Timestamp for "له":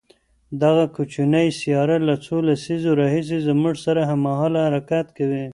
2.07-2.15